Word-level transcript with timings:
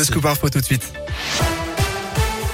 Le 0.00 0.04
scoop 0.04 0.24
info 0.24 0.48
tout 0.48 0.60
de 0.60 0.64
suite. 0.64 0.90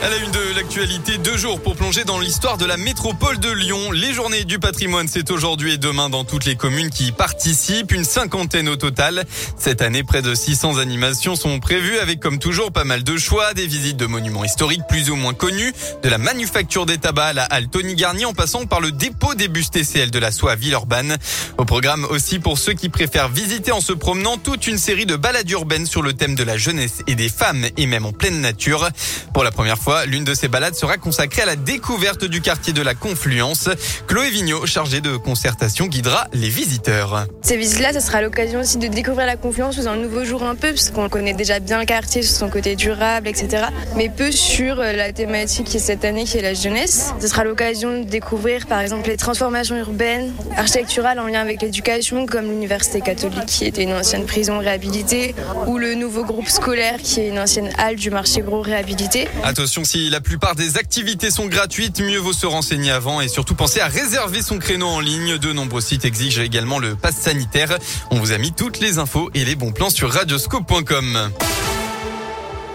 À 0.00 0.08
la 0.10 0.16
une 0.18 0.30
de 0.30 0.54
l'actualité, 0.54 1.18
deux 1.18 1.36
jours 1.36 1.60
pour 1.60 1.74
plonger 1.74 2.04
dans 2.04 2.20
l'histoire 2.20 2.56
de 2.56 2.64
la 2.64 2.76
métropole 2.76 3.40
de 3.40 3.50
Lyon. 3.50 3.90
Les 3.90 4.12
journées 4.12 4.44
du 4.44 4.60
patrimoine, 4.60 5.08
c'est 5.08 5.28
aujourd'hui 5.32 5.72
et 5.72 5.76
demain 5.76 6.08
dans 6.08 6.22
toutes 6.22 6.44
les 6.44 6.54
communes 6.54 6.90
qui 6.90 7.08
y 7.08 7.12
participent, 7.12 7.90
une 7.90 8.04
cinquantaine 8.04 8.68
au 8.68 8.76
total. 8.76 9.24
Cette 9.56 9.82
année, 9.82 10.04
près 10.04 10.22
de 10.22 10.36
600 10.36 10.78
animations 10.78 11.34
sont 11.34 11.58
prévues 11.58 11.98
avec 11.98 12.20
comme 12.20 12.38
toujours 12.38 12.70
pas 12.70 12.84
mal 12.84 13.02
de 13.02 13.16
choix, 13.16 13.54
des 13.54 13.66
visites 13.66 13.96
de 13.96 14.06
monuments 14.06 14.44
historiques 14.44 14.82
plus 14.88 15.10
ou 15.10 15.16
moins 15.16 15.34
connus, 15.34 15.72
de 16.04 16.08
la 16.08 16.18
manufacture 16.18 16.86
des 16.86 16.98
tabacs 16.98 17.30
à 17.30 17.32
la 17.32 17.44
halle 17.44 17.66
Tony 17.66 17.96
Garnier 17.96 18.24
en 18.24 18.34
passant 18.34 18.66
par 18.66 18.80
le 18.80 18.92
dépôt 18.92 19.34
des 19.34 19.48
bus 19.48 19.70
TCL 19.70 20.12
de 20.12 20.18
la 20.20 20.30
soie 20.30 20.52
à 20.52 20.54
Villeurbanne. 20.54 21.16
Au 21.56 21.64
programme 21.64 22.04
aussi 22.04 22.38
pour 22.38 22.56
ceux 22.56 22.74
qui 22.74 22.88
préfèrent 22.88 23.30
visiter 23.30 23.72
en 23.72 23.80
se 23.80 23.92
promenant 23.92 24.38
toute 24.38 24.68
une 24.68 24.78
série 24.78 25.06
de 25.06 25.16
balades 25.16 25.50
urbaines 25.50 25.86
sur 25.86 26.02
le 26.02 26.12
thème 26.12 26.36
de 26.36 26.44
la 26.44 26.56
jeunesse 26.56 27.02
et 27.08 27.16
des 27.16 27.28
femmes 27.28 27.66
et 27.76 27.86
même 27.86 28.06
en 28.06 28.12
pleine 28.12 28.40
nature. 28.40 28.88
Pour 29.34 29.42
la 29.42 29.50
première 29.50 29.76
fois, 29.76 29.87
L'une 30.06 30.24
de 30.24 30.34
ces 30.34 30.48
balades 30.48 30.74
sera 30.74 30.98
consacrée 30.98 31.42
à 31.42 31.46
la 31.46 31.56
découverte 31.56 32.26
du 32.26 32.42
quartier 32.42 32.74
de 32.74 32.82
la 32.82 32.94
Confluence. 32.94 33.70
Chloé 34.06 34.28
Vigneault, 34.28 34.66
chargée 34.66 35.00
de 35.00 35.16
concertation, 35.16 35.86
guidera 35.86 36.26
les 36.34 36.50
visiteurs. 36.50 37.26
Ces 37.40 37.56
visites-là, 37.56 37.94
ce 37.94 38.00
sera 38.00 38.20
l'occasion 38.20 38.60
aussi 38.60 38.76
de 38.76 38.86
découvrir 38.88 39.26
la 39.26 39.36
Confluence 39.36 39.76
sous 39.76 39.88
un 39.88 39.96
nouveau 39.96 40.24
jour 40.24 40.42
un 40.42 40.56
peu, 40.56 40.68
parce 40.68 40.90
qu'on 40.90 41.08
connaît 41.08 41.32
déjà 41.32 41.58
bien 41.58 41.78
le 41.78 41.86
quartier 41.86 42.20
sur 42.20 42.36
son 42.36 42.50
côté 42.50 42.76
durable, 42.76 43.28
etc. 43.28 43.64
Mais 43.96 44.10
peu 44.10 44.30
sur 44.30 44.78
euh, 44.78 44.92
la 44.92 45.14
thématique 45.14 45.66
qui 45.66 45.78
est 45.78 45.80
cette 45.80 46.04
année, 46.04 46.24
qui 46.24 46.36
est 46.36 46.42
la 46.42 46.52
jeunesse. 46.52 47.14
Ce 47.18 47.26
sera 47.26 47.44
l'occasion 47.44 48.00
de 48.00 48.04
découvrir, 48.04 48.66
par 48.66 48.80
exemple, 48.80 49.08
les 49.08 49.16
transformations 49.16 49.76
urbaines, 49.76 50.34
architecturales 50.58 51.18
en 51.18 51.28
lien 51.28 51.40
avec 51.40 51.62
l'éducation, 51.62 52.26
comme 52.26 52.44
l'Université 52.44 53.00
catholique, 53.00 53.46
qui 53.46 53.64
était 53.64 53.84
une 53.84 53.94
ancienne 53.94 54.26
prison 54.26 54.58
réhabilitée, 54.58 55.34
ou 55.66 55.78
le 55.78 55.94
nouveau 55.94 56.24
groupe 56.24 56.48
scolaire, 56.48 56.98
qui 57.02 57.20
est 57.20 57.28
une 57.28 57.38
ancienne 57.38 57.70
halle 57.78 57.96
du 57.96 58.10
marché 58.10 58.42
gros 58.42 58.60
réhabilité. 58.60 59.28
Attention 59.42 59.77
si 59.84 60.10
la 60.10 60.20
plupart 60.20 60.54
des 60.54 60.76
activités 60.76 61.30
sont 61.30 61.46
gratuites, 61.46 62.00
mieux 62.00 62.18
vaut 62.18 62.32
se 62.32 62.46
renseigner 62.46 62.90
avant 62.90 63.20
et 63.20 63.28
surtout 63.28 63.54
penser 63.54 63.80
à 63.80 63.86
réserver 63.86 64.42
son 64.42 64.58
créneau 64.58 64.86
en 64.86 65.00
ligne. 65.00 65.38
De 65.38 65.52
nombreux 65.52 65.80
sites 65.80 66.04
exigent 66.04 66.40
également 66.40 66.78
le 66.78 66.96
pass 66.96 67.16
sanitaire. 67.16 67.78
On 68.10 68.18
vous 68.18 68.32
a 68.32 68.38
mis 68.38 68.52
toutes 68.52 68.80
les 68.80 68.98
infos 68.98 69.30
et 69.34 69.44
les 69.44 69.54
bons 69.54 69.72
plans 69.72 69.90
sur 69.90 70.10
radioscope.com. 70.10 71.30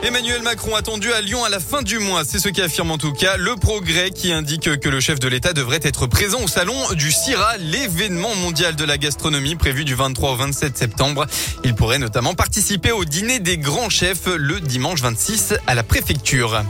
Emmanuel 0.05 0.41
Macron 0.41 0.75
attendu 0.75 1.13
à 1.13 1.21
Lyon 1.21 1.45
à 1.45 1.49
la 1.49 1.61
fin 1.61 1.81
du 1.81 1.97
mois. 1.97 2.23
C'est 2.25 2.39
ce 2.39 2.49
qu'affirme 2.49 2.91
en 2.91 2.97
tout 2.97 3.13
cas 3.13 3.37
le 3.37 3.55
progrès 3.55 4.11
qui 4.11 4.33
indique 4.33 4.77
que 4.81 4.89
le 4.89 4.99
chef 4.99 5.17
de 5.17 5.29
l'État 5.29 5.53
devrait 5.53 5.79
être 5.81 6.07
présent 6.07 6.41
au 6.43 6.47
salon 6.49 6.75
du 6.91 7.09
CIRA, 7.09 7.55
l'événement 7.57 8.35
mondial 8.35 8.75
de 8.75 8.83
la 8.83 8.97
gastronomie 8.97 9.55
prévu 9.55 9.85
du 9.85 9.95
23 9.95 10.31
au 10.31 10.35
27 10.35 10.77
septembre. 10.77 11.25
Il 11.63 11.73
pourrait 11.73 11.99
notamment 11.99 12.33
participer 12.33 12.91
au 12.91 13.05
dîner 13.05 13.39
des 13.39 13.57
grands 13.57 13.89
chefs 13.89 14.25
le 14.27 14.59
dimanche 14.59 15.01
26 15.01 15.53
à 15.67 15.73
la 15.73 15.83
préfecture. 15.83 16.63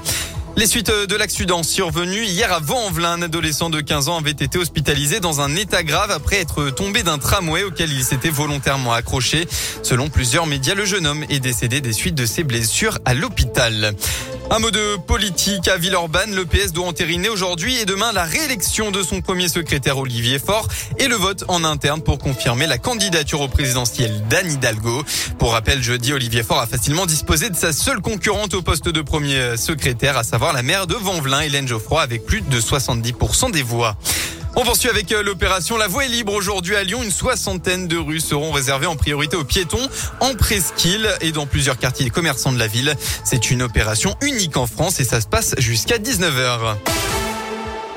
Les 0.55 0.67
suites 0.67 0.91
de 0.91 1.15
l'accident 1.15 1.63
survenu 1.63 2.23
hier 2.23 2.53
à 2.53 2.59
Vaux-en-Velin, 2.59 3.13
un 3.13 3.21
adolescent 3.23 3.71
de 3.71 3.81
15 3.81 4.09
ans 4.09 4.19
avait 4.19 4.31
été 4.31 4.59
hospitalisé 4.59 5.19
dans 5.19 5.41
un 5.41 5.55
état 5.55 5.83
grave 5.83 6.11
après 6.11 6.39
être 6.39 6.69
tombé 6.69 7.01
d'un 7.01 7.17
tramway 7.17 7.63
auquel 7.63 7.91
il 7.91 8.03
s'était 8.03 8.29
volontairement 8.29 8.93
accroché. 8.93 9.47
Selon 9.81 10.09
plusieurs 10.09 10.45
médias, 10.45 10.75
le 10.75 10.85
jeune 10.85 11.07
homme 11.07 11.25
est 11.29 11.39
décédé 11.39 11.81
des 11.81 11.93
suites 11.93 12.15
de 12.15 12.27
ses 12.27 12.43
blessures 12.43 12.99
à 13.03 13.15
l'hôpital. 13.15 13.95
Un 14.55 14.59
mot 14.59 14.69
de 14.69 14.97
politique 14.97 15.67
à 15.67 15.77
Villeurbanne. 15.77 16.35
Le 16.35 16.45
PS 16.45 16.73
doit 16.73 16.85
entériner 16.85 17.27
aujourd'hui 17.27 17.79
et 17.79 17.85
demain 17.85 18.11
la 18.11 18.23
réélection 18.23 18.91
de 18.91 19.01
son 19.01 19.19
premier 19.19 19.47
secrétaire 19.47 19.97
Olivier 19.97 20.37
Faure 20.37 20.67
et 20.99 21.07
le 21.07 21.15
vote 21.15 21.43
en 21.47 21.63
interne 21.63 22.03
pour 22.03 22.19
confirmer 22.19 22.67
la 22.67 22.77
candidature 22.77 23.41
au 23.41 23.47
présidentiel 23.47 24.21
d'Anne 24.29 24.51
Hidalgo. 24.51 25.03
Pour 25.39 25.53
rappel, 25.53 25.81
jeudi, 25.81 26.13
Olivier 26.13 26.43
Faure 26.43 26.59
a 26.59 26.67
facilement 26.67 27.07
disposé 27.07 27.49
de 27.49 27.55
sa 27.55 27.73
seule 27.73 27.99
concurrente 27.99 28.53
au 28.53 28.61
poste 28.61 28.89
de 28.89 29.01
premier 29.01 29.57
secrétaire, 29.57 30.17
à 30.17 30.23
savoir 30.23 30.53
la 30.53 30.61
maire 30.61 30.85
de 30.85 30.93
Vanvelin, 30.93 31.39
Hélène 31.41 31.67
Geoffroy, 31.67 32.03
avec 32.03 32.23
plus 32.23 32.41
de 32.41 32.61
70% 32.61 33.49
des 33.49 33.63
voix. 33.63 33.97
On 34.55 34.63
poursuit 34.63 34.89
avec 34.89 35.11
euh, 35.11 35.23
l'opération 35.23 35.77
La 35.77 35.87
Voie 35.87 36.05
est 36.05 36.09
libre 36.09 36.33
aujourd'hui 36.33 36.75
à 36.75 36.83
Lyon. 36.83 37.01
Une 37.01 37.11
soixantaine 37.11 37.87
de 37.87 37.97
rues 37.97 38.19
seront 38.19 38.51
réservées 38.51 38.85
en 38.85 38.95
priorité 38.95 39.35
aux 39.35 39.43
piétons 39.43 39.87
en 40.19 40.35
presqu'île 40.35 41.09
et 41.21 41.31
dans 41.31 41.47
plusieurs 41.47 41.77
quartiers 41.77 42.09
commerçants 42.11 42.51
de 42.51 42.59
la 42.59 42.67
ville. 42.67 42.95
C'est 43.23 43.49
une 43.49 43.63
opération 43.63 44.15
unique 44.21 44.57
en 44.57 44.67
France 44.67 44.99
et 44.99 45.05
ça 45.05 45.21
se 45.21 45.27
passe 45.27 45.55
jusqu'à 45.57 45.97
19h. 45.97 46.77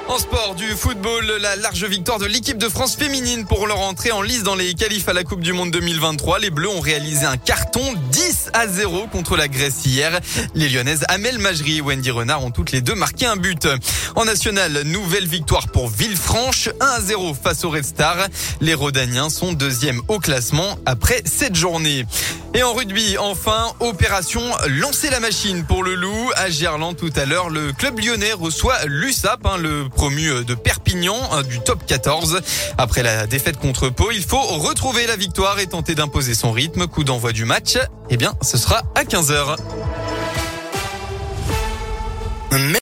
En 0.08 0.18
sport, 0.18 0.54
du 0.54 0.68
football, 0.68 1.26
la 1.40 1.56
large 1.56 1.84
victoire 1.84 2.20
de 2.20 2.26
l'équipe 2.26 2.58
de 2.58 2.68
France 2.68 2.94
féminine 2.94 3.44
pour 3.44 3.66
leur 3.66 3.80
entrée 3.80 4.12
en 4.12 4.22
lice 4.22 4.44
dans 4.44 4.54
les 4.54 4.74
qualifs 4.74 5.08
à 5.08 5.12
la 5.12 5.24
Coupe 5.24 5.40
du 5.40 5.52
Monde 5.52 5.72
2023. 5.72 6.38
Les 6.38 6.50
Bleus 6.50 6.68
ont 6.68 6.80
réalisé 6.80 7.26
un 7.26 7.36
carton 7.36 7.82
10 8.12 8.50
à 8.52 8.68
0 8.68 9.08
contre 9.08 9.36
la 9.36 9.48
Grèce 9.48 9.84
hier. 9.84 10.20
Les 10.54 10.68
Lyonnaises 10.68 11.04
Amel 11.08 11.38
Majri 11.38 11.78
et 11.78 11.80
Wendy 11.80 12.12
Renard 12.12 12.44
ont 12.44 12.52
toutes 12.52 12.70
les 12.70 12.82
deux 12.82 12.94
marqué 12.94 13.26
un 13.26 13.36
but. 13.36 13.66
En 14.14 14.24
national, 14.24 14.82
nouvelle 14.84 15.26
victoire 15.26 15.66
pour 15.68 15.88
Villefranche, 15.88 16.68
1 16.80 16.86
à 16.86 17.00
0 17.00 17.34
face 17.34 17.64
au 17.64 17.70
Red 17.70 17.84
Star. 17.84 18.16
Les 18.60 18.74
Rodaniens 18.74 19.28
sont 19.28 19.52
deuxième 19.52 20.00
au 20.06 20.20
classement 20.20 20.78
après 20.86 21.22
cette 21.24 21.56
journée. 21.56 22.06
Et 22.56 22.62
en 22.62 22.72
rugby, 22.72 23.18
enfin, 23.18 23.74
opération 23.80 24.40
lancer 24.80 25.10
la 25.10 25.20
machine 25.20 25.66
pour 25.66 25.84
le 25.84 25.94
loup. 25.94 26.30
À 26.36 26.48
Gerland 26.48 26.96
tout 26.96 27.12
à 27.14 27.26
l'heure, 27.26 27.50
le 27.50 27.74
club 27.74 28.00
lyonnais 28.00 28.32
reçoit 28.32 28.78
l'USAP, 28.86 29.44
hein, 29.44 29.58
le 29.58 29.90
promu 29.90 30.42
de 30.42 30.54
Perpignan 30.54 31.18
hein, 31.32 31.42
du 31.42 31.60
top 31.60 31.84
14. 31.84 32.40
Après 32.78 33.02
la 33.02 33.26
défaite 33.26 33.58
contre 33.58 33.90
Pau, 33.90 34.10
il 34.10 34.22
faut 34.22 34.40
retrouver 34.40 35.06
la 35.06 35.16
victoire 35.16 35.58
et 35.58 35.66
tenter 35.66 35.94
d'imposer 35.94 36.32
son 36.32 36.50
rythme. 36.50 36.86
Coup 36.86 37.04
d'envoi 37.04 37.32
du 37.32 37.44
match, 37.44 37.76
eh 38.08 38.16
bien, 38.16 38.32
ce 38.40 38.56
sera 38.56 38.84
à 38.94 39.04
15h. 39.04 39.56